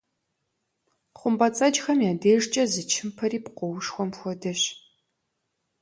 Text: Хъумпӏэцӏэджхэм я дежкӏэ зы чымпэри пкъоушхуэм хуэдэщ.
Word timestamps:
Хъумпӏэцӏэджхэм 1.19 1.99
я 2.11 2.13
дежкӏэ 2.21 2.63
зы 2.71 2.81
чымпэри 2.91 3.39
пкъоушхуэм 3.45 4.09
хуэдэщ. 4.17 4.61